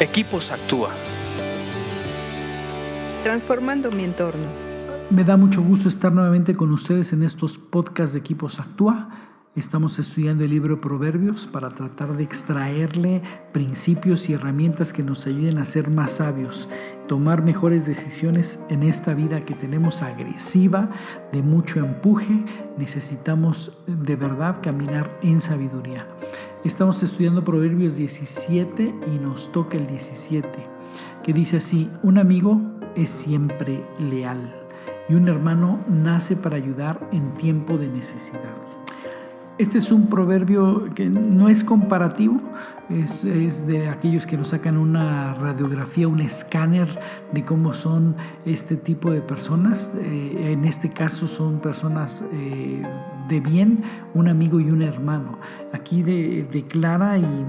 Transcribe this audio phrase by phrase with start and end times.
[0.00, 0.90] Equipos Actúa.
[3.22, 4.42] Transformando mi entorno.
[5.08, 9.08] Me da mucho gusto estar nuevamente con ustedes en estos podcasts de Equipos Actúa.
[9.56, 13.22] Estamos estudiando el libro Proverbios para tratar de extraerle
[13.52, 16.68] principios y herramientas que nos ayuden a ser más sabios,
[17.06, 20.90] tomar mejores decisiones en esta vida que tenemos agresiva,
[21.30, 22.44] de mucho empuje.
[22.76, 26.04] Necesitamos de verdad caminar en sabiduría.
[26.64, 30.48] Estamos estudiando Proverbios 17 y nos toca el 17,
[31.22, 32.60] que dice así, un amigo
[32.96, 34.52] es siempre leal
[35.08, 38.40] y un hermano nace para ayudar en tiempo de necesidad.
[39.56, 42.40] Este es un proverbio que no es comparativo,
[42.90, 46.88] es, de aquellos que nos sacan una radiografía, un escáner
[47.32, 49.92] de cómo son este tipo de personas.
[49.94, 52.82] Eh, en este caso son personas eh,
[53.28, 55.38] de bien, un amigo y un hermano.
[55.72, 57.46] Aquí declara y,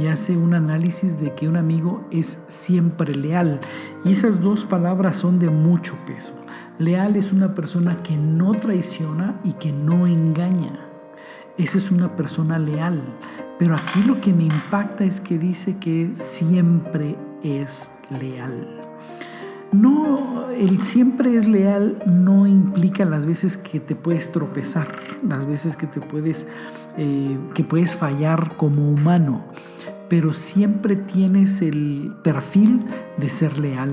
[0.00, 3.60] y hace un análisis de que un amigo es siempre leal.
[4.04, 6.34] Y esas dos palabras son de mucho peso.
[6.78, 10.87] Leal es una persona que no traiciona y que no engaña.
[11.58, 13.02] Esa es una persona leal.
[13.58, 18.78] Pero aquí lo que me impacta es que dice que siempre es leal.
[19.72, 24.88] No, el siempre es leal no implica las veces que te puedes tropezar,
[25.26, 26.46] las veces que te puedes,
[26.96, 29.44] eh, que puedes fallar como humano,
[30.08, 32.86] pero siempre tienes el perfil
[33.18, 33.90] de ser leal,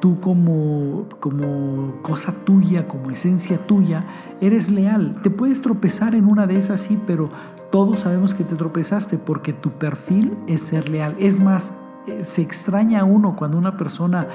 [0.00, 4.04] tú como, como cosa tuya, como esencia tuya,
[4.40, 5.16] eres leal.
[5.22, 7.30] Te puedes tropezar en una de esas, sí, pero
[7.70, 11.14] todos sabemos que te tropezaste porque tu perfil es ser leal.
[11.18, 11.74] Es más,
[12.06, 14.26] eh, se extraña a uno cuando una persona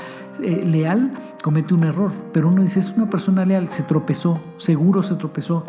[0.41, 1.13] eh, leal
[1.43, 5.65] comete un error, pero uno dice, es una persona leal, se tropezó, seguro se tropezó.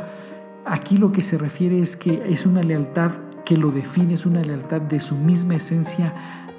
[0.65, 3.13] Aquí lo que se refiere es que es una lealtad
[3.45, 6.13] que lo define, es una lealtad de su misma esencia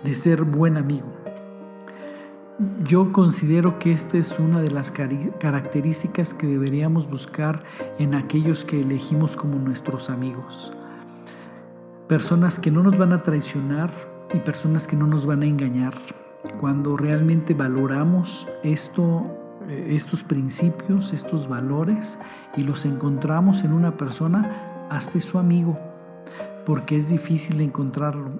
[0.03, 1.16] de ser buen amigo.
[2.83, 7.63] Yo considero que esta es una de las características que deberíamos buscar
[8.00, 10.73] en aquellos que elegimos como nuestros amigos.
[12.07, 13.91] Personas que no nos van a traicionar
[14.34, 15.94] y personas que no nos van a engañar.
[16.59, 18.75] Cuando realmente valoramos eh,
[19.89, 22.18] estos principios, estos valores
[22.56, 25.78] y los encontramos en una persona, hasta su amigo,
[26.66, 28.31] porque es difícil encontrarlo.